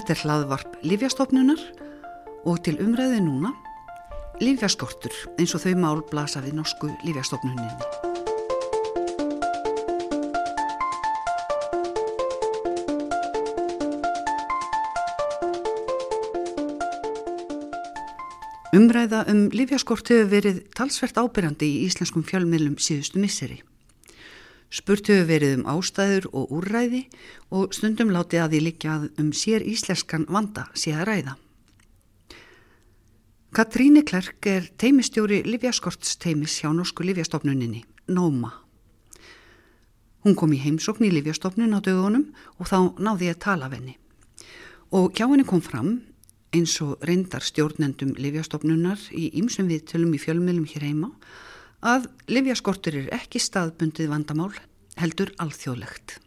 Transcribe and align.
Þetta 0.00 0.14
er 0.14 0.20
hlaðvarp 0.24 0.76
Lífjastofnunar 0.80 1.62
og 2.48 2.62
til 2.64 2.72
umræði 2.80 3.18
núna 3.20 3.50
Lífjaskortur 4.40 5.12
eins 5.36 5.52
og 5.52 5.60
þau 5.60 5.74
mál 5.76 6.00
blasa 6.08 6.40
við 6.40 6.54
norsku 6.56 6.88
Lífjastofnuninni. 7.04 7.68
Umræða 18.80 19.26
um 19.28 19.50
Lífjaskort 19.52 20.08
hefur 20.08 20.32
verið 20.32 20.64
talsvert 20.72 21.20
ábyrjandi 21.20 21.68
í 21.68 21.84
íslenskum 21.90 22.24
fjölmiðlum 22.24 22.80
síðustu 22.80 23.20
misseri. 23.20 23.60
Spurt 24.70 25.08
hefur 25.10 25.26
verið 25.26 25.56
um 25.58 25.64
ástæður 25.66 26.28
og 26.30 26.50
úrræði 26.54 27.00
og 27.50 27.72
stundum 27.74 28.12
látið 28.14 28.44
að 28.44 28.52
því 28.52 28.60
líka 28.62 28.98
um 29.18 29.32
sér 29.34 29.64
íslenskan 29.66 30.28
vanda 30.30 30.68
sé 30.78 30.92
að 30.94 31.08
ræða. 31.08 31.34
Katríni 33.50 34.04
Klerk 34.06 34.46
er 34.46 34.68
teimistjóri 34.78 35.40
Livjaskorts 35.42 36.14
teimis 36.22 36.60
hjá 36.60 36.70
Norsku 36.70 37.02
Livjastofnuninni, 37.02 37.82
NÓMA. 38.14 38.52
Hún 40.22 40.36
kom 40.38 40.54
í 40.54 40.60
heimsokn 40.62 41.08
í 41.08 41.10
Livjastofnun 41.16 41.74
á 41.74 41.82
dögunum 41.82 42.28
og 42.60 42.70
þá 42.70 42.94
náði 43.02 43.26
ég 43.26 43.40
að 43.40 43.42
tala 43.42 43.66
af 43.66 43.74
henni. 43.74 43.96
Og 44.94 45.10
hjá 45.18 45.26
henni 45.26 45.48
kom 45.48 45.64
fram, 45.66 45.96
eins 46.54 46.76
og 46.84 47.02
reyndar 47.02 47.42
stjórnendum 47.42 48.14
Livjastofnunar 48.22 49.02
í 49.10 49.32
ýmsum 49.42 49.66
viðtölum 49.66 50.14
í 50.14 50.22
fjölmjölum 50.22 50.70
hér 50.70 50.86
heima, 50.86 51.10
að 51.80 52.08
livjaskortur 52.28 52.96
er 53.02 53.12
ekki 53.16 53.40
staðbundið 53.40 54.10
vandamál, 54.12 54.52
heldur 55.00 55.32
alþjóðlegt. 55.40 56.18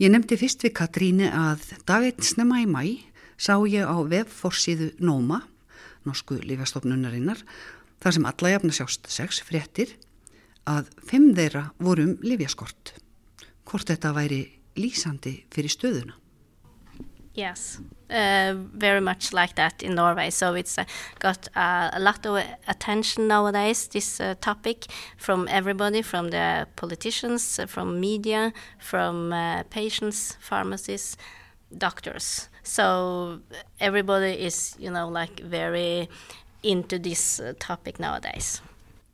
Ég 0.00 0.10
nefndi 0.10 0.38
fyrst 0.40 0.64
við 0.64 0.74
Katríni 0.78 1.28
að 1.28 1.66
daginn 1.86 2.24
snemma 2.24 2.62
í 2.62 2.66
mæ 2.66 2.84
sá 3.40 3.54
ég 3.68 3.84
á 3.84 3.96
vefforsíðu 4.00 4.94
NÓMA, 5.00 5.42
Norsku 6.08 6.38
livjastofnunarinnar, 6.40 7.42
þar 8.00 8.16
sem 8.16 8.28
alla 8.28 8.52
jafna 8.54 8.72
sjást 8.72 9.10
sex 9.12 9.42
fréttir, 9.44 9.92
að 10.64 10.88
fimm 11.04 11.34
þeirra 11.36 11.70
vorum 11.80 12.14
um 12.14 12.24
livjaskort. 12.24 12.94
Hvort 13.68 13.92
þetta 13.92 14.14
væri 14.16 14.40
lýsandi 14.80 15.42
fyrir 15.52 15.72
stöðuna? 15.72 16.16
Yes, 17.40 17.80
uh, 18.10 18.52
very 18.74 19.00
much 19.00 19.32
like 19.32 19.54
that 19.54 19.82
in 19.82 19.94
Norway. 19.94 20.30
So 20.30 20.52
it's 20.54 20.76
uh, 20.76 20.84
got 21.20 21.48
uh, 21.56 21.88
a 21.92 21.98
lot 21.98 22.26
of 22.26 22.36
attention 22.68 23.28
nowadays, 23.28 23.88
this 23.88 24.20
uh, 24.20 24.34
topic, 24.40 24.86
from 25.16 25.48
everybody, 25.48 26.02
from 26.02 26.28
the 26.28 26.66
politicians, 26.76 27.58
uh, 27.58 27.66
from 27.66 27.98
media, 27.98 28.52
from 28.78 29.32
uh, 29.32 29.62
patients, 29.70 30.36
pharmacists, 30.40 31.16
doctors. 31.78 32.50
So 32.62 33.40
everybody 33.80 34.32
is, 34.32 34.76
you 34.78 34.90
know, 34.90 35.08
like 35.08 35.40
very 35.40 36.10
into 36.62 36.98
this 36.98 37.40
topic 37.58 37.98
nowadays. 37.98 38.60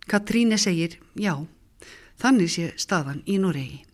Katríne 0.08 0.58
segir, 0.58 0.98
já, 1.14 1.38
þannig 2.18 2.50
sé 2.50 2.72
staðan 2.74 3.22
í 3.26 3.38
Noregi. 3.38 3.84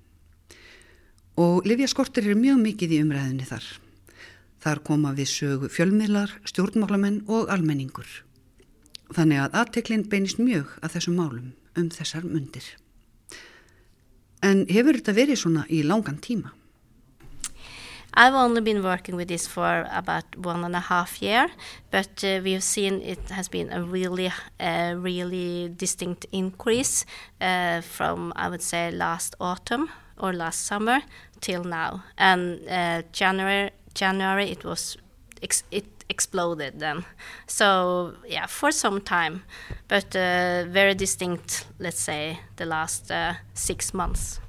Og 1.36 1.64
livjaskortir 1.68 2.32
er 2.32 2.36
mjög 2.36 2.60
mikið 2.64 2.96
í 2.96 3.04
umræðinni 3.04 3.48
þar. 3.48 3.64
Þar 4.62 4.82
koma 4.86 5.10
við 5.16 5.26
sögu 5.26 5.68
fjölmiðlar, 5.72 6.36
stjórnmálamenn 6.46 7.24
og 7.26 7.50
almenningur. 7.50 8.22
Þannig 9.12 9.42
að 9.42 9.56
aðteklinn 9.58 10.06
beinist 10.08 10.38
mjög 10.38 10.76
að 10.80 10.96
þessum 10.96 11.18
málum 11.18 11.52
um 11.76 11.88
þessar 11.90 12.24
mundir. 12.28 12.64
En 14.42 14.64
hefur 14.70 14.98
þetta 14.98 15.14
verið 15.18 15.40
svona 15.42 15.64
í 15.70 15.82
langan 15.86 16.20
tíma? 16.22 16.52
I've 18.14 18.34
only 18.34 18.60
been 18.60 18.82
working 18.82 19.16
with 19.16 19.28
this 19.28 19.46
for 19.46 19.88
about 19.90 20.36
one 20.36 20.64
and 20.64 20.76
a 20.76 20.80
half 20.80 21.22
year, 21.22 21.48
but 21.90 22.22
uh, 22.22 22.40
we've 22.44 22.62
seen 22.62 23.00
it 23.00 23.30
has 23.30 23.48
been 23.48 23.72
a 23.72 23.82
really, 23.82 24.30
uh, 24.60 24.94
really 24.98 25.72
distinct 25.74 26.26
increase 26.30 27.06
uh, 27.40 27.80
from, 27.80 28.32
I 28.36 28.50
would 28.50 28.60
say, 28.60 28.90
last 28.90 29.34
autumn 29.40 29.88
or 30.18 30.34
last 30.34 30.66
summer 30.66 31.00
till 31.40 31.64
now. 31.64 32.02
And 32.18 32.60
uh, 32.68 33.02
January 33.12 33.70
January 33.94 34.50
it 34.50 34.64
was 34.64 34.96
ex 35.42 35.64
it 35.70 35.86
exploded 36.08 36.78
then. 36.78 37.04
So 37.46 38.14
yeah, 38.28 38.46
for 38.46 38.72
some 38.72 39.00
time, 39.00 39.42
but 39.88 40.14
uh, 40.16 40.64
very 40.68 40.94
distinct, 40.94 41.66
let's 41.78 42.00
say, 42.00 42.38
the 42.56 42.66
last 42.66 43.10
uh, 43.10 43.34
six 43.54 43.94
months. 43.94 44.40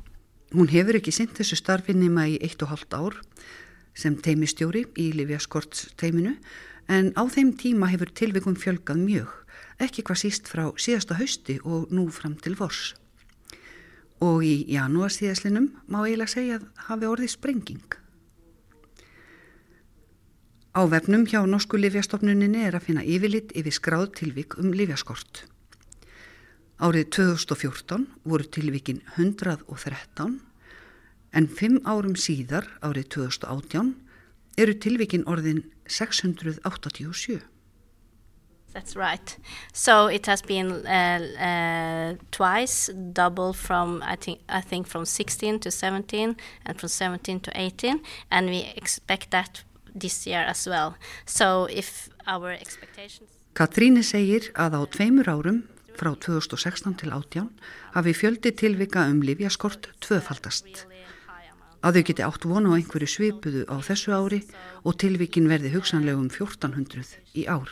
Hún 0.53 0.69
hefur 0.69 0.99
ekki 0.99 1.11
sint 1.15 1.33
þessu 1.33 1.57
starfi 1.57 1.95
nema 1.97 2.27
í 2.29 2.35
eitt 2.45 2.61
og 2.61 2.69
halvt 2.69 2.93
ár 2.93 3.15
sem 3.97 4.13
teimistjóri 4.21 4.83
í 5.01 5.07
Livjaskorts 5.17 5.87
teiminu 5.97 6.35
en 6.89 7.09
á 7.17 7.23
þeim 7.25 7.53
tíma 7.57 7.89
hefur 7.89 8.11
tilvikum 8.13 8.57
fjölgað 8.59 9.01
mjög, 9.01 9.31
ekki 9.81 10.03
hvað 10.05 10.21
síst 10.21 10.51
frá 10.51 10.67
síðasta 10.77 11.17
hausti 11.17 11.57
og 11.63 11.89
nú 11.93 12.05
fram 12.13 12.35
til 12.37 12.57
vors. 12.59 12.93
Og 14.21 14.45
í 14.45 14.55
janúarstíðaslinum 14.71 15.71
má 15.89 16.03
eiginlega 16.03 16.35
segja 16.35 16.59
að 16.59 16.69
hafi 16.87 17.09
orðið 17.09 17.33
sprenging. 17.33 18.02
Á 20.73 20.89
vefnum 20.89 21.27
hjá 21.29 21.43
Norsku 21.45 21.77
Livjastofnuninni 21.77 22.63
er 22.65 22.73
að 22.73 22.87
finna 22.87 23.03
yfirlitt 23.05 23.51
yfir 23.53 23.75
skráð 23.75 24.07
tilvik 24.17 24.55
um 24.57 24.71
livjaskort. 24.73 25.43
Árið 26.81 27.11
2014 27.13 28.07
voru 28.25 28.47
tilvikin 28.49 29.03
113 29.13 30.39
en 31.37 31.47
fimm 31.59 31.77
árum 31.85 32.15
síðar, 32.17 32.65
árið 32.81 33.05
2018, 33.19 33.91
eru 34.57 34.73
tilvikin 34.73 35.27
orðin 35.29 35.61
687. 35.85 37.43
That's 38.73 38.95
right. 38.97 39.37
So 39.73 40.07
it 40.07 40.25
has 40.25 40.41
been 40.41 40.71
uh, 40.87 41.21
uh, 41.37 42.15
twice 42.31 42.89
double 43.13 43.53
from 43.53 44.01
I 44.01 44.15
think 44.15 44.39
I 44.49 44.61
think 44.61 44.87
from 44.87 45.05
16 45.05 45.59
to 45.59 45.69
17 45.69 46.35
and 46.65 46.79
from 46.79 46.89
17 46.89 47.41
to 47.41 47.51
18 47.53 48.01
and 48.31 48.49
we 48.49 48.73
expect 48.75 49.29
that 49.29 49.61
this 49.95 50.25
year 50.27 50.45
as 50.47 50.67
well. 50.67 50.95
So 51.25 51.67
if 51.69 52.09
our 52.27 52.51
expectations... 52.53 53.29
Katríni 53.53 54.01
segir 54.01 54.49
að 54.57 54.79
á 54.79 54.81
tveimur 54.89 55.29
árum 55.29 55.61
frá 55.93 56.13
2016 56.17 56.97
til 56.97 57.13
18 57.13 57.49
hafi 57.93 58.13
fjöldi 58.17 58.51
tilvika 58.57 59.05
um 59.11 59.21
livjaskort 59.21 59.91
tvöfaldast. 60.01 60.87
Að 61.83 61.99
þau 61.99 62.03
geti 62.07 62.23
átt 62.25 62.45
vonu 62.47 62.73
á 62.73 62.77
einhverju 62.79 63.09
svipuðu 63.11 63.63
á 63.67 63.75
þessu 63.83 64.15
ári 64.15 64.39
og 64.87 64.97
tilvikin 65.03 65.49
verði 65.51 65.73
hugsanlegum 65.75 66.29
1400 66.31 67.19
í 67.35 67.45
ár. 67.45 67.69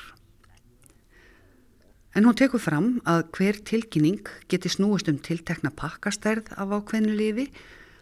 En 2.11 2.27
hún 2.27 2.35
tekur 2.35 2.59
fram 2.59 2.97
að 3.07 3.23
hver 3.37 3.61
tilkynning 3.63 4.27
geti 4.51 4.69
snúist 4.69 5.07
um 5.07 5.17
tiltekna 5.17 5.71
pakkastærð 5.71 6.51
af 6.59 6.73
ákveðnu 6.75 7.15
lifi, 7.15 7.47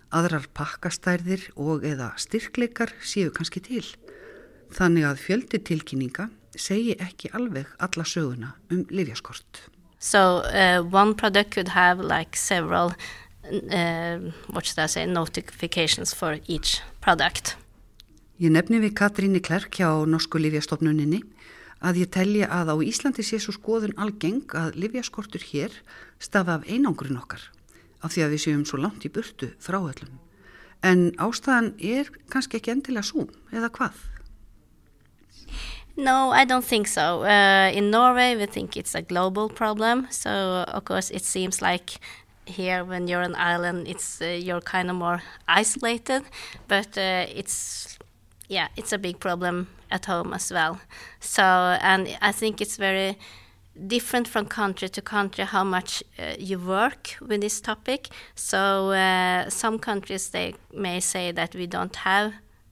aðrar 0.09 0.47
pakkastærðir 0.57 1.46
og 1.53 1.86
eða 1.86 2.16
styrkleikar 2.18 2.96
séu 3.06 3.30
kannski 3.30 3.62
til. 3.62 3.86
Þannig 4.75 5.07
að 5.09 5.24
fjöldi 5.24 5.59
tilkynninga 5.66 6.30
segi 6.59 6.96
ekki 7.00 7.31
alveg 7.34 7.69
alla 7.80 8.06
söguna 8.06 8.53
um 8.72 8.85
livjaskort. 8.90 9.66
So 10.00 10.44
uh, 10.47 10.81
one 10.84 11.16
product 11.16 11.52
could 11.56 11.74
have 11.75 12.00
like 12.00 12.38
several 12.38 12.94
uh, 13.50 14.31
what 14.47 14.66
should 14.66 14.80
I 14.80 14.88
say, 14.88 15.06
notifications 15.06 16.13
for 16.13 16.40
each 16.47 16.81
product. 17.02 17.57
Ég 18.40 18.53
nefni 18.56 18.80
við 18.80 18.96
Katríni 18.96 19.41
Klerk 19.44 19.75
hjá 19.75 19.90
Norsku 20.07 20.40
Livjastofnuninni 20.40 21.19
að 21.84 22.03
ég 22.03 22.12
telja 22.12 22.47
að 22.51 22.72
á 22.72 22.75
Íslandi 22.88 23.24
sé 23.24 23.40
svo 23.40 23.56
skoðun 23.56 23.96
algeng 24.00 24.47
að 24.56 24.78
livjaskortur 24.80 25.44
hér 25.51 25.75
stafa 26.19 26.60
af 26.60 26.68
einangrun 26.68 27.19
okkar 27.19 27.44
af 28.00 28.13
því 28.15 28.24
að 28.24 28.33
við 28.36 28.44
séum 28.45 28.65
svo 28.68 28.80
langt 28.80 29.04
í 29.04 29.12
burtu 29.12 29.51
frá 29.60 29.80
öllum. 29.80 30.19
En 30.83 31.10
ástæðan 31.19 31.74
er 31.83 32.07
kannski 32.31 32.60
ekki 32.60 32.72
endilega 32.72 33.04
svo, 33.04 33.27
eða 33.51 33.68
hvað? 33.75 33.98
No, 36.00 36.31
I 36.31 36.46
don't 36.46 36.63
think 36.63 36.88
so. 36.88 37.24
Uh, 37.24 37.69
in 37.74 37.92
Norway, 37.92 38.34
we 38.38 38.46
think 38.46 38.78
it's 38.78 38.96
a 38.96 39.01
global 39.01 39.50
problem. 39.50 40.07
So, 40.10 40.63
of 40.68 40.86
course, 40.86 41.10
it 41.12 41.25
seems 41.25 41.62
like 41.62 42.00
here, 42.46 42.86
when 42.86 43.10
you're 43.10 43.22
an 43.22 43.36
island, 43.36 43.86
it's 43.86 44.22
uh, 44.22 44.25
you're 44.25 44.62
kind 44.62 44.90
of 44.90 44.96
more 44.96 45.22
isolated. 45.46 46.24
But 46.69 46.98
uh, 46.98 47.25
it's 47.36 47.98
yeah, 48.48 48.69
it's 48.78 48.94
a 48.94 48.98
big 48.98 49.19
problem 49.19 49.68
at 49.92 50.06
home 50.06 50.34
as 50.34 50.54
well. 50.54 50.80
So, 51.19 51.44
and 51.81 52.18
I 52.22 52.31
think 52.31 52.62
it's 52.62 52.78
very 52.78 53.18
different 53.88 54.28
from 54.30 54.46
country 54.46 54.88
to 54.88 55.01
country 55.01 55.44
how 55.44 55.66
much 55.66 56.01
uh, 56.18 56.36
you 56.40 56.60
work 56.60 57.18
with 57.19 57.42
this 57.42 57.60
topic. 57.60 58.07
So, 58.36 58.92
uh, 58.92 59.50
some 59.50 59.78
countries 59.80 60.30
they 60.30 60.56
may 60.74 61.01
say 61.01 61.34
that 61.34 61.56
we 61.56 61.68
don't 61.68 61.96
have 61.98 62.31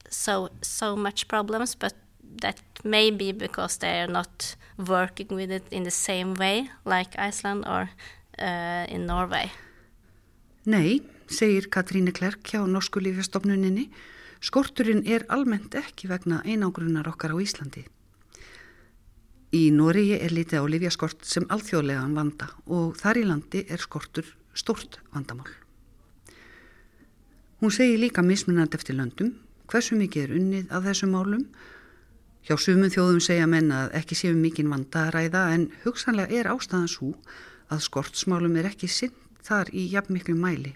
so 0.10 0.50
so 0.62 0.96
much 0.96 1.28
problems, 1.28 1.76
but 1.76 1.94
that 2.42 2.60
may 2.84 3.12
be 3.12 3.32
because 3.32 3.78
they 3.80 4.02
are 4.02 4.12
not 4.12 4.56
working 4.78 5.28
with 5.30 5.52
it 5.52 5.64
in 5.72 5.84
the 5.84 5.92
same 5.92 6.34
way 6.36 6.70
like 6.86 7.18
Iceland 7.18 7.66
or 7.68 7.90
uh, 8.40 8.86
in 8.88 9.06
Norway. 9.06 9.52
Nei, 10.66 11.02
segir 11.28 11.70
Katríne 11.70 12.12
Klerk 12.12 12.44
hjá 12.44 12.64
Norsku 12.68 13.00
lífjastofnuninni, 13.00 13.90
Skorturinn 14.44 15.06
er 15.10 15.26
almennt 15.34 15.74
ekki 15.80 16.10
vegna 16.12 16.44
einangrunar 16.46 17.08
okkar 17.10 17.34
á 17.34 17.38
Íslandi. 17.42 17.88
Í 19.56 19.72
Nóriði 19.74 20.20
er 20.22 20.36
litið 20.36 20.62
á 20.62 20.66
livjaskort 20.70 21.24
sem 21.26 21.48
alþjóðlegan 21.50 22.14
vanda 22.14 22.52
og 22.68 23.00
þar 23.00 23.22
í 23.22 23.24
landi 23.26 23.64
er 23.66 23.82
skortur 23.82 24.28
stort 24.54 25.00
vandamál. 25.14 25.50
Hún 27.64 27.74
segir 27.74 27.98
líka 27.98 28.22
mismunand 28.22 28.76
eftir 28.78 29.00
löndum 29.00 29.34
hversu 29.72 29.98
mikið 30.00 30.24
er 30.24 30.36
unnið 30.38 30.72
af 30.72 30.86
þessum 30.88 31.16
málum. 31.16 31.48
Hjá 32.46 32.56
sumum 32.62 32.92
þjóðum 32.94 33.22
segja 33.24 33.48
menna 33.50 33.86
að 33.86 33.96
ekki 34.02 34.18
séum 34.20 34.42
mikinn 34.44 34.70
vanda 34.72 35.08
að 35.08 35.14
ræða 35.16 35.44
en 35.56 35.70
hugsanlega 35.84 36.40
er 36.40 36.52
ástæðan 36.52 36.92
svo 36.92 37.14
að 37.74 37.86
skortsmálum 37.88 38.60
er 38.60 38.70
ekki 38.70 38.90
sinn 38.92 39.16
þar 39.48 39.72
í 39.74 39.88
jafn 39.92 40.16
miklu 40.16 40.36
mæli 40.38 40.74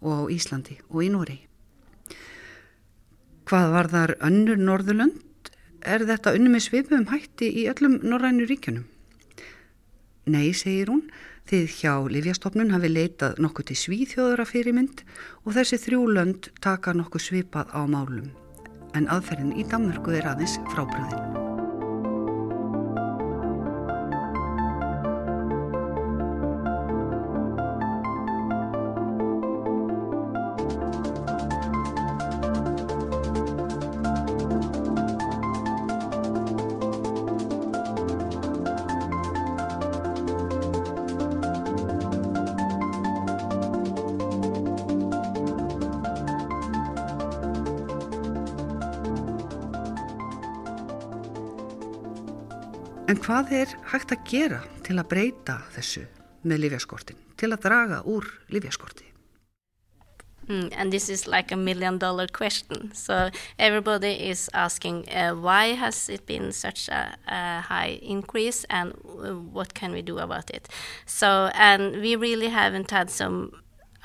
og 0.00 0.12
á 0.12 0.22
Íslandi 0.32 0.78
og 0.88 1.04
í 1.04 1.12
Nóri. 1.12 1.38
Hvað 3.46 3.72
var 3.72 3.88
þar 3.92 4.16
önnur 4.26 4.58
Norðurlönd? 4.58 5.22
Er 5.86 6.02
þetta 6.02 6.32
unni 6.34 6.50
með 6.50 6.64
svipum 6.66 7.06
hætti 7.12 7.46
í 7.62 7.68
öllum 7.70 8.00
norrænu 8.02 8.48
ríkjunum? 8.50 8.88
Nei, 10.26 10.50
segir 10.58 10.90
hún, 10.90 11.04
þið 11.46 11.68
hjá 11.78 11.92
Livjastofnun 12.10 12.72
hafi 12.74 12.90
leitað 12.90 13.38
nokkuð 13.38 13.68
til 13.68 13.76
svíþjóðara 13.84 14.48
fyrirmynd 14.50 15.04
og 15.44 15.54
þessi 15.54 15.78
þrjú 15.84 16.02
lönd 16.16 16.50
taka 16.58 16.96
nokkuð 16.98 17.28
svipað 17.28 17.70
á 17.70 17.86
málum. 17.86 18.32
En 18.96 19.10
aðferðin 19.12 19.52
í 19.60 19.66
Danmörku 19.68 20.16
er 20.16 20.30
aðeins 20.32 20.56
frábröðin. 20.72 21.45
En 53.06 53.18
hvað 53.22 53.52
er 53.54 53.72
hægt 53.92 54.10
að 54.10 54.22
gera 54.26 54.56
til 54.82 54.96
að 54.98 55.06
breyta 55.12 55.60
þessu 55.76 56.00
með 56.42 56.64
livjaskortin, 56.64 57.18
til 57.38 57.52
að 57.54 57.62
draga 57.62 58.00
úr 58.02 58.26
livjaskorti? 58.50 59.06
Mm, 60.48 60.72
and 60.74 60.92
this 60.92 61.08
is 61.08 61.28
like 61.28 61.52
a 61.52 61.56
million 61.56 61.98
dollar 61.98 62.26
question. 62.26 62.90
So 62.94 63.30
everybody 63.60 64.12
is 64.30 64.50
asking 64.54 65.08
uh, 65.08 65.34
why 65.34 65.74
has 65.74 66.08
it 66.08 66.26
been 66.26 66.50
such 66.50 66.88
a, 66.88 67.16
a 67.28 67.60
high 67.60 68.00
increase 68.02 68.64
and 68.70 68.92
uh, 68.92 69.34
what 69.54 69.74
can 69.74 69.92
we 69.92 70.02
do 70.02 70.18
about 70.18 70.50
it? 70.50 70.68
So, 71.04 71.50
and 71.54 72.00
we 72.02 72.16
really 72.16 72.48
haven't 72.48 72.90
had 72.90 73.10
some 73.10 73.52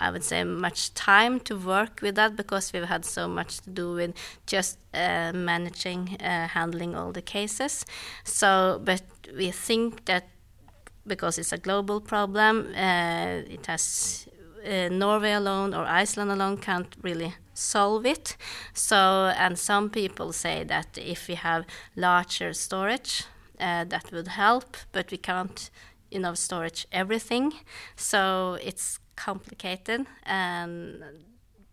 I 0.02 0.10
would 0.10 0.24
say, 0.24 0.44
much 0.44 0.94
time 0.94 1.40
to 1.42 1.56
work 1.56 2.02
with 2.02 2.16
that 2.16 2.36
because 2.36 2.74
we've 2.74 2.90
had 2.90 3.06
so 3.06 3.28
much 3.28 3.60
to 3.62 3.70
do 3.70 3.94
with 3.94 4.14
just 4.48 4.80
uh, 4.94 5.32
managing, 5.34 6.18
uh, 6.20 6.48
handling 6.48 6.96
all 6.96 7.12
the 7.12 7.22
cases. 7.22 7.86
So, 8.24 8.82
but 8.84 9.04
we 9.38 9.52
think 9.52 10.06
that 10.06 10.28
because 11.06 11.38
it's 11.38 11.54
a 11.54 11.58
global 11.58 12.02
problem, 12.02 12.74
uh, 12.76 13.42
it 13.48 13.66
has 13.68 14.28
uh, 14.66 14.90
Norway 14.90 15.34
alone 15.34 15.74
or 15.74 15.86
Iceland 15.86 16.32
alone 16.32 16.58
can't 16.58 16.96
really 17.02 17.34
solve 17.54 18.06
it. 18.06 18.38
So, 18.74 19.32
and 19.38 19.58
some 19.58 19.90
people 19.90 20.34
say 20.34 20.64
that 20.64 20.98
if 20.98 21.28
we 21.28 21.36
have 21.36 21.66
larger 21.96 22.54
storage, 22.54 23.24
uh, 23.60 23.86
that 23.86 24.12
would 24.12 24.28
help, 24.30 24.78
but 24.92 25.12
we 25.12 25.18
can't, 25.18 25.70
you 26.10 26.20
know, 26.20 26.34
storage 26.34 26.88
everything. 26.92 27.54
So 27.96 28.58
it's 28.62 29.00
complicated 29.16 30.06
and 30.26 31.04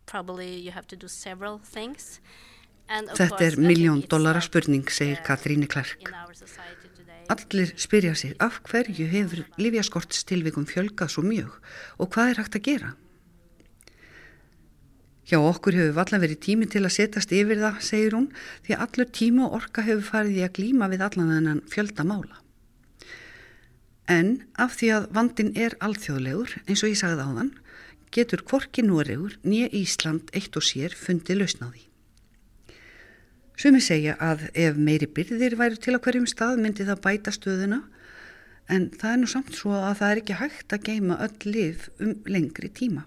probably 0.06 0.56
you 0.56 0.73
have 0.73 0.87
to 0.88 0.96
do 0.96 1.08
several 1.08 1.58
things. 1.58 2.20
Þetta 2.88 3.44
er 3.44 3.58
miljón 3.61 4.00
dollara 4.08 4.40
spurning, 4.40 4.87
segir 4.88 5.20
Katríni 5.25 5.69
Klark. 5.69 6.08
Allir 7.29 7.75
spyrja 7.76 8.14
sig 8.17 8.32
af 8.40 8.62
hverju 8.64 9.05
hefur 9.11 9.44
Lífjaskortstilvikum 9.61 10.64
fjölgað 10.64 11.12
svo 11.12 11.26
mjög 11.26 11.58
og 12.00 12.08
hvað 12.14 12.31
er 12.32 12.40
hægt 12.40 12.56
að 12.56 12.64
gera? 12.70 12.94
Hjá 15.29 15.37
okkur 15.44 15.76
hefur 15.76 15.96
valla 15.99 16.23
verið 16.23 16.41
tími 16.46 16.70
til 16.73 16.87
að 16.87 16.94
setjast 16.94 17.34
yfir 17.37 17.61
það, 17.61 17.81
segir 17.84 18.14
hún, 18.17 18.31
því 18.64 18.79
allur 18.81 19.11
tíma 19.12 19.44
og 19.44 19.58
orka 19.61 19.84
hefur 19.84 20.06
farið 20.06 20.38
í 20.41 20.44
að 20.46 20.55
glíma 20.56 20.88
við 20.88 21.05
allan 21.05 21.34
þennan 21.34 21.61
fjöldamála. 21.69 22.41
En 24.08 24.38
af 24.56 24.78
því 24.78 24.88
að 24.96 25.06
vandin 25.12 25.50
er 25.52 25.75
alþjóðlegur, 25.84 26.55
eins 26.64 26.81
og 26.81 26.94
ég 26.94 27.00
sagði 27.02 27.26
á 27.28 27.31
þann, 27.37 27.50
getur 28.14 28.40
kvorki 28.49 28.81
Noregur 28.87 29.34
nýja 29.44 29.69
Ísland 29.76 30.32
eitt 30.32 30.56
og 30.56 30.64
sér 30.64 30.96
fundið 30.96 31.43
lausnaði. 31.43 31.84
Sumi 33.58 33.82
segja 33.84 34.14
að 34.22 34.46
ef 34.55 34.78
meiri 34.81 35.10
byrðir 35.12 35.58
væri 35.60 35.81
til 35.82 35.93
að 35.96 36.02
hverjum 36.06 36.28
stað 36.31 36.62
myndi 36.62 36.87
það 36.88 37.05
bæta 37.05 37.34
stöðuna, 37.37 37.82
en 38.72 38.88
það 38.96 39.12
er 39.12 39.20
nú 39.20 39.28
samt 39.28 39.52
svo 39.58 39.76
að 39.76 40.00
það 40.00 40.10
er 40.14 40.22
ekki 40.22 40.40
hægt 40.40 40.72
að 40.72 40.88
geima 40.88 41.20
öll 41.26 41.52
liv 41.52 41.88
um 42.00 42.16
lengri 42.25 42.72
tíma. 42.72 43.05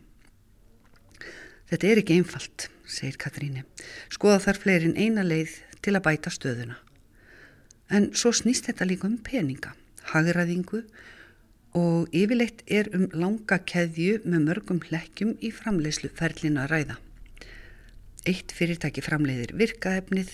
Þetta 1.72 1.88
er 1.88 2.02
ekki 2.04 2.20
einfalt, 2.20 2.70
segir 2.86 3.18
Katríni. 3.18 3.66
Skoða 4.12 4.42
þar 4.46 4.64
fleirin 4.66 4.98
eina 5.00 5.26
leið 5.26 5.56
til 5.82 5.96
að 5.96 6.06
bæta 6.10 6.34
stöðuna. 6.34 6.78
En 7.90 8.12
svo 8.14 8.36
snýst 8.36 8.68
þetta 8.68 8.86
líka 8.86 9.08
um 9.08 9.18
peninga 9.24 9.74
hagraðingu 10.12 10.84
og 11.78 12.12
yfirleitt 12.16 12.64
er 12.68 12.90
um 12.96 13.08
langa 13.16 13.58
keðju 13.64 14.20
með 14.26 14.48
mörgum 14.50 14.82
hlekkjum 14.84 15.38
í 15.40 15.52
framleiðslu 15.56 16.12
ferlina 16.18 16.68
ræða. 16.72 16.98
Eitt 18.28 18.52
fyrirtæki 18.54 19.02
framleiðir 19.02 19.56
virkaefnið, 19.58 20.30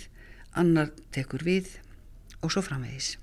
annar 0.57 0.89
tekur 1.13 1.45
við 1.45 1.77
og 2.41 2.51
svo 2.51 2.63
framvegis. 2.65 3.15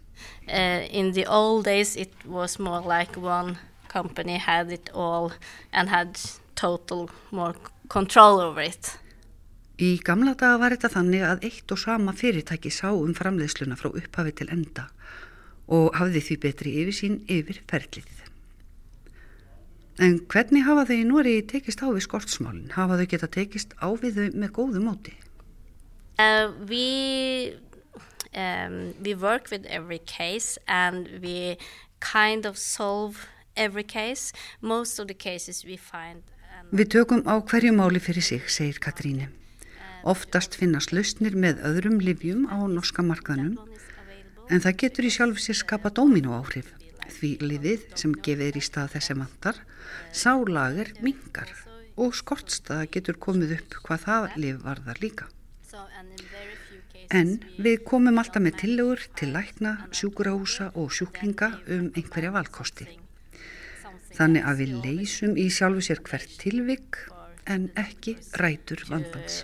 Uh, 0.47 0.87
in 0.95 1.13
the 1.13 1.27
old 1.27 1.65
days 1.67 1.97
it 1.97 2.13
was 2.25 2.59
more 2.59 2.81
like 2.81 3.19
one 3.19 3.59
company 3.89 4.39
had 4.39 4.71
it 4.73 4.91
all 4.95 5.33
and 5.73 5.89
had 5.89 6.17
total 6.55 7.11
more 7.31 7.55
control 7.89 8.41
over 8.41 8.63
it. 8.63 8.95
Í 9.75 9.99
gamla 10.07 10.37
daga 10.39 10.61
var 10.63 10.71
þetta 10.77 10.93
þannig 10.95 11.25
að 11.27 11.47
eitt 11.51 11.73
og 11.75 11.81
sama 11.83 12.15
fyrirtæki 12.15 12.71
sá 12.71 12.93
um 12.95 13.11
framleiðsluna 13.11 13.75
frá 13.75 13.91
upphafi 13.91 14.37
til 14.39 14.53
enda 14.55 14.87
og 14.87 15.24
hafði 15.71 16.21
því 16.29 16.37
betri 16.43 16.77
yfirsýn 16.83 17.21
yfir 17.31 17.61
ferlið. 17.71 18.11
En 20.03 20.19
hvernig 20.27 20.65
hafa 20.67 20.89
þau 20.89 20.97
í 20.97 21.05
Nóri 21.07 21.35
tekist 21.47 21.83
á 21.85 21.87
við 21.87 22.03
skortsmálinn? 22.09 22.73
Hafa 22.75 22.99
þau 22.99 23.07
geta 23.13 23.29
tekist 23.31 23.77
á 23.79 23.89
við 23.95 24.19
þau 24.19 24.41
með 24.43 24.51
góðu 24.57 24.83
móti? 24.83 25.15
Uh, 26.19 26.51
we, 26.67 27.55
um, 28.35 28.95
we 29.03 29.15
work 29.15 29.51
with 29.51 29.65
every 29.67 29.99
case 29.99 30.59
and 30.67 31.09
we 31.23 31.57
kind 32.01 32.45
of 32.45 32.59
solve 32.59 33.29
every 33.57 33.85
case. 33.85 34.33
Most 34.61 34.99
of 34.99 35.07
the 35.07 35.15
cases 35.15 35.65
we 35.65 35.77
find... 35.77 36.23
Um, 36.51 36.75
við 36.75 36.91
tökum 36.99 37.23
á 37.23 37.39
hverju 37.39 37.71
máli 37.75 38.03
fyrir 38.03 38.27
sig, 38.27 38.51
segir 38.51 38.83
Katríni. 38.83 39.31
Oftast 40.05 40.59
finnast 40.59 40.91
lausnir 40.93 41.39
með 41.39 41.63
öðrum 41.65 42.03
livjum 42.03 42.49
á 42.51 42.67
norska 42.67 43.07
markaðnum 43.07 43.57
En 44.53 44.61
það 44.61 44.81
getur 44.83 45.09
í 45.09 45.13
sjálf 45.13 45.41
sér 45.41 45.57
skapa 45.61 45.93
dóminu 45.95 46.35
áhrif 46.37 46.73
því 47.15 47.31
liðið 47.43 47.87
sem 48.01 48.15
gefir 48.25 48.57
í 48.59 48.63
stað 48.65 48.97
þessi 48.97 49.17
vantar 49.19 49.61
sálager 50.15 50.93
mingar 51.05 51.51
og 52.01 52.15
skortstaða 52.19 52.89
getur 52.97 53.19
komið 53.23 53.57
upp 53.59 53.79
hvað 53.87 54.05
það 54.09 54.37
lif 54.43 54.61
varðar 54.65 55.01
líka. 55.03 55.29
En 57.15 57.37
við 57.61 57.83
komum 57.87 58.19
alltaf 58.19 58.43
með 58.43 58.59
tillegur 58.63 59.03
til 59.19 59.31
lækna, 59.35 59.75
sjúkurahúsa 59.95 60.71
og 60.81 60.93
sjúklinga 60.95 61.51
um 61.77 61.91
einhverja 61.95 62.33
valkosti. 62.35 62.89
Þannig 64.15 64.47
að 64.47 64.63
við 64.63 64.77
leysum 64.85 65.35
í 65.39 65.49
sjálfu 65.53 65.85
sér 65.89 66.01
hvert 66.07 66.39
tilvik 66.41 67.01
en 67.51 67.69
ekki 67.79 68.17
rætur 68.41 68.87
vandans. 68.89 69.43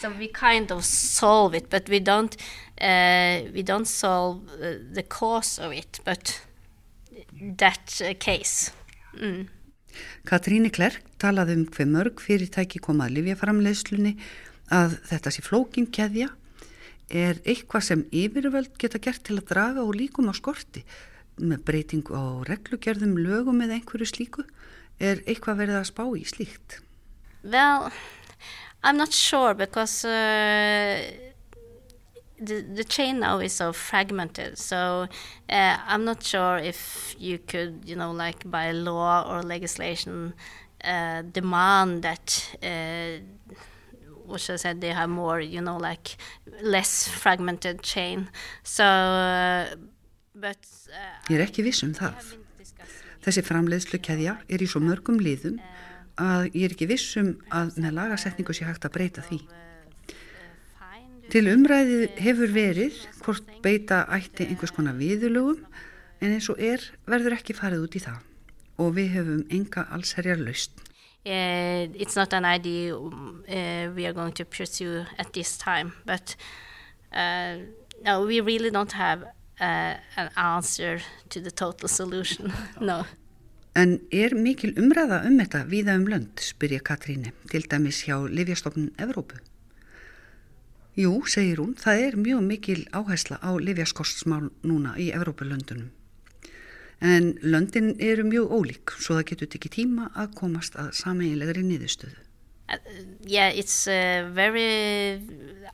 So 0.00 0.10
we 0.18 0.28
kind 0.28 0.70
of 0.70 0.84
solve 0.84 1.54
it, 1.54 1.68
but 1.70 1.88
we 1.88 2.00
don't 2.00 2.36
uh, 2.80 3.44
we 3.54 3.62
don't 3.62 3.88
solve 3.88 4.42
uh, 4.60 4.78
the 4.92 5.02
cause 5.02 5.58
of 5.58 5.72
it, 5.72 6.00
but 6.04 6.40
that 7.58 8.00
uh, 8.00 8.14
case. 8.18 8.72
Mm. 9.16 9.48
Katríni 10.28 10.70
Klerk 10.72 11.00
talaði 11.22 11.56
um 11.56 11.68
hver 11.72 11.88
mörg 11.88 12.20
fyrirtæki 12.20 12.82
komað 12.84 13.14
livjaframleiðslunni 13.16 14.16
að 14.74 14.98
þetta 15.08 15.32
sé 15.32 15.44
flókin 15.46 15.88
keðja 15.88 16.28
er 17.08 17.38
eitthvað 17.46 17.84
sem 17.86 18.02
yfirvöld 18.10 18.74
geta 18.82 18.98
gert 18.98 19.22
til 19.24 19.38
að 19.38 19.46
draga 19.52 19.84
og 19.86 19.94
líkum 19.96 20.28
á 20.28 20.34
skorti 20.36 20.82
með 21.36 21.62
breytingu 21.68 22.16
á 22.16 22.42
reglugerðum 22.48 23.16
lögum 23.20 23.62
eða 23.62 23.78
einhverju 23.78 24.08
slíku 24.10 24.44
er 24.98 25.20
eitthvað 25.28 25.62
verið 25.62 25.80
að 25.80 25.88
spá 25.90 26.04
í 26.16 26.24
slíkt. 26.24 26.80
well, 27.44 27.92
I'm 28.86 28.96
not 28.96 29.12
sure 29.12 29.52
because 29.54 30.04
uh, 30.04 31.10
the 32.38 32.62
the 32.78 32.84
chain 32.84 33.18
now 33.18 33.40
is 33.40 33.52
so 33.52 33.72
fragmented. 33.72 34.58
So 34.58 35.08
uh, 35.50 35.76
I'm 35.88 36.04
not 36.04 36.22
sure 36.22 36.56
if 36.58 37.16
you 37.18 37.38
could, 37.38 37.82
you 37.84 37.96
know, 37.96 38.12
like 38.12 38.48
by 38.48 38.70
law 38.70 39.26
or 39.28 39.42
legislation, 39.42 40.34
uh, 40.84 41.22
demand 41.22 42.02
that. 42.02 42.56
Uh, 42.62 43.24
which 44.26 44.50
I 44.50 44.56
said 44.56 44.80
they 44.80 44.90
have 44.92 45.08
more, 45.08 45.40
you 45.40 45.60
know, 45.60 45.76
like 45.76 46.16
less 46.60 47.06
fragmented 47.06 47.82
chain. 47.82 48.28
So, 48.64 48.84
uh, 48.84 49.66
but. 50.34 50.58
Uh, 50.90 51.30
Ég 51.30 51.38
er 51.38 51.44
ekki 51.46 51.62
viss 51.62 51.84
um 51.86 51.94
það. 51.94 52.34
Þessi 53.22 53.42
framleiðslu 53.46 54.00
keðja 54.02 54.36
er 54.50 54.62
í 54.62 54.66
svo 54.70 54.82
mörgum 54.82 55.18
liðum 55.22 55.60
að 56.20 56.48
ég 56.54 56.66
er 56.66 56.74
ekki 56.74 56.88
viss 56.90 57.16
um 57.20 57.34
að 57.54 57.76
með 57.82 57.96
lagasetningu 57.98 58.56
sé 58.56 58.66
hægt 58.68 58.86
að 58.88 58.94
breyta 58.96 59.24
því. 59.26 59.40
Til 61.26 61.42
umræðið 61.50 62.20
hefur 62.22 62.52
verið 62.54 62.98
hvort 63.24 63.48
beita 63.64 64.04
ætti 64.14 64.46
einhvers 64.46 64.72
konar 64.74 64.94
viðulögum 64.98 65.64
en 66.22 66.32
eins 66.36 66.46
og 66.52 66.60
er 66.62 66.84
verður 67.10 67.34
ekki 67.36 67.56
farið 67.56 67.86
út 67.88 67.98
í 67.98 68.02
það 68.04 68.20
og 68.82 68.92
við 68.96 69.08
höfum 69.16 69.46
enga 69.50 69.86
allsherjar 69.92 70.40
laust. 70.40 70.82
Uh, 71.26 71.90
it's 71.98 72.14
not 72.14 72.32
an 72.32 72.44
idea 72.44 72.94
uh, 72.96 73.90
we 73.96 74.06
are 74.06 74.12
going 74.12 74.32
to 74.32 74.44
pursue 74.44 75.04
at 75.18 75.32
this 75.32 75.58
time, 75.58 75.92
but 76.04 76.36
uh, 77.12 77.56
no, 78.04 78.24
we 78.24 78.40
really 78.40 78.70
don't 78.70 78.92
have 78.92 79.24
uh, 79.60 79.94
an 80.16 80.30
answer 80.36 81.00
to 81.30 81.40
the 81.40 81.50
total 81.50 81.88
solution. 81.88 82.52
no. 82.80 83.04
En 83.76 83.98
er 84.08 84.32
mikil 84.32 84.70
umræða 84.80 85.18
um 85.28 85.34
þetta 85.36 85.58
viða 85.68 85.98
um 85.98 86.06
lönd, 86.08 86.40
spyrja 86.40 86.80
Katríni, 86.80 87.34
til 87.52 87.66
dæmis 87.68 87.98
hjá 88.06 88.16
Livjastofnun 88.24 88.94
Evrópu? 88.96 89.36
Jú, 90.96 91.10
segir 91.28 91.60
hún, 91.60 91.74
það 91.76 92.04
er 92.06 92.16
mjög 92.16 92.40
mikil 92.46 92.86
áhersla 92.96 93.36
á 93.44 93.52
livjaskortsmál 93.60 94.48
núna 94.64 94.94
í 94.96 95.10
Evrópulöndunum. 95.12 95.90
En 97.04 97.34
löndin 97.44 97.92
eru 98.00 98.24
mjög 98.24 98.54
ólík, 98.56 98.96
svo 98.96 99.18
það 99.18 99.28
getur 99.34 99.58
ekki 99.58 99.74
tíma 99.74 100.08
að 100.16 100.32
komast 100.40 100.80
að 100.80 100.94
sameiginlegri 100.96 101.66
niðurstöðu. 101.68 102.25
Uh, 102.68 102.76
yeah, 103.22 103.48
it's 103.48 103.86
a 103.86 104.28
very 104.28 105.20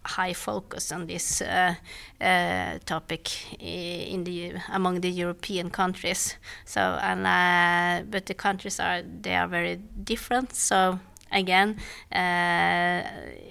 high 0.04 0.34
focus 0.34 0.92
on 0.92 1.06
this 1.06 1.40
uh, 1.40 1.74
uh, 2.20 2.78
topic 2.84 3.30
in 3.58 4.24
the 4.24 4.52
among 4.72 5.00
the 5.00 5.10
European 5.10 5.70
countries. 5.70 6.36
So, 6.64 6.80
and 6.80 7.26
uh, 7.26 8.04
but 8.10 8.26
the 8.26 8.34
countries 8.34 8.78
are 8.78 9.02
they 9.02 9.34
are 9.34 9.48
very 9.48 9.76
different. 10.04 10.54
So 10.54 10.98
again, 11.30 11.76
uh, 12.14 13.02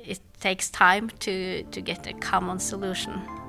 it 0.05 0.19
takes 0.39 0.69
time 0.69 1.09
to 1.19 1.63
to 1.63 1.81
get 1.81 2.07
a 2.07 2.13
common 2.13 2.59
solution. 2.59 3.40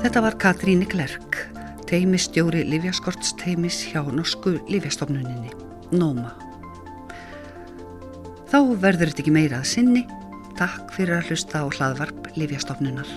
Þetta 0.00 0.20
var 0.24 0.34
Katríni 0.40 0.86
Klerk, 0.88 1.36
teimistjóri 1.84 2.62
Livjaskorts 2.64 3.34
teimis 3.36 3.82
hjá 3.90 4.00
Norsku 4.00 4.54
Livjastofnuninni, 4.72 5.52
NOMA. 5.92 6.30
Þá 8.48 8.58
verður 8.80 9.12
þetta 9.12 9.22
ekki 9.26 9.34
meira 9.36 9.60
að 9.60 9.68
sinni. 9.74 10.06
Takk 10.56 10.96
fyrir 10.96 11.18
að 11.18 11.28
hlusta 11.28 11.60
á 11.60 11.66
hlaðvarp 11.68 12.32
Livjastofnunar. 12.40 13.12